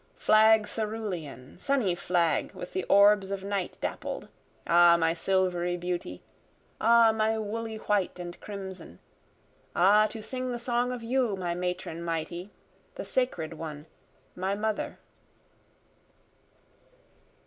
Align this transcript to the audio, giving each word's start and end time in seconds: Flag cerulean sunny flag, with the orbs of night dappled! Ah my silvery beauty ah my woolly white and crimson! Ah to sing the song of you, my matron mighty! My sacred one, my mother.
Flag 0.17 0.65
cerulean 0.67 1.59
sunny 1.59 1.93
flag, 1.93 2.53
with 2.55 2.73
the 2.73 2.83
orbs 2.85 3.29
of 3.29 3.43
night 3.43 3.77
dappled! 3.81 4.29
Ah 4.65 4.97
my 4.97 5.13
silvery 5.13 5.77
beauty 5.77 6.23
ah 6.81 7.11
my 7.11 7.37
woolly 7.37 7.75
white 7.75 8.17
and 8.17 8.41
crimson! 8.41 8.97
Ah 9.75 10.07
to 10.07 10.23
sing 10.23 10.51
the 10.51 10.57
song 10.57 10.91
of 10.91 11.03
you, 11.03 11.35
my 11.35 11.53
matron 11.53 12.01
mighty! 12.03 12.49
My 12.97 13.03
sacred 13.03 13.53
one, 13.53 13.85
my 14.35 14.55
mother. 14.55 14.97